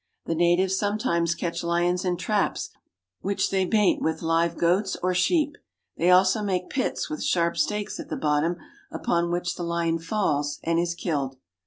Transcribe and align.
The 0.25 0.33
natives 0.33 0.75
sometimes 0.79 1.35
catch 1.35 1.63
lions 1.63 2.03
in 2.03 2.17
traps, 2.17 2.71
which 3.19 3.43
^^H 3.43 3.49
they 3.51 3.65
bait 3.65 4.01
with 4.01 4.23
live 4.23 4.57
goats 4.57 4.97
or 5.03 5.13
sheep; 5.13 5.57
they 5.95 6.09
also 6.09 6.41
make 6.41 6.71
pits 6.71 7.05
^^M 7.05 7.11
with 7.11 7.23
sharp 7.23 7.55
stakes 7.55 7.99
at 7.99 8.09
the 8.09 8.17
bottom 8.17 8.55
upon 8.91 9.29
which 9.29 9.53
the 9.53 9.63
lion 9.63 9.99
falls 9.99 10.57
^^M 10.57 10.59
and 10.63 10.79
is 10.79 10.95
killed. 10.95 11.35